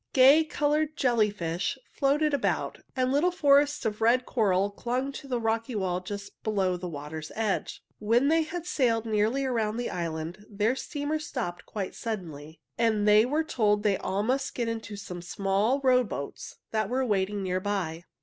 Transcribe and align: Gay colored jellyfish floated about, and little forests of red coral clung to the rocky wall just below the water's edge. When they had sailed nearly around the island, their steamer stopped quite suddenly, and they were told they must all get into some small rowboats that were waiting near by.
Gay 0.13 0.43
colored 0.43 0.97
jellyfish 0.97 1.77
floated 1.93 2.33
about, 2.33 2.79
and 2.95 3.11
little 3.11 3.29
forests 3.29 3.85
of 3.85 4.01
red 4.01 4.25
coral 4.25 4.71
clung 4.71 5.11
to 5.11 5.27
the 5.27 5.39
rocky 5.39 5.75
wall 5.75 5.99
just 6.01 6.41
below 6.41 6.75
the 6.75 6.87
water's 6.89 7.31
edge. 7.35 7.83
When 7.99 8.27
they 8.27 8.41
had 8.41 8.65
sailed 8.65 9.05
nearly 9.05 9.45
around 9.45 9.77
the 9.77 9.91
island, 9.91 10.43
their 10.49 10.75
steamer 10.75 11.19
stopped 11.19 11.67
quite 11.67 11.93
suddenly, 11.93 12.59
and 12.79 13.07
they 13.07 13.27
were 13.27 13.43
told 13.43 13.83
they 13.83 13.99
must 13.99 14.49
all 14.49 14.55
get 14.55 14.67
into 14.67 14.95
some 14.95 15.21
small 15.21 15.79
rowboats 15.83 16.55
that 16.71 16.89
were 16.89 17.05
waiting 17.05 17.43
near 17.43 17.59
by. 17.59 18.03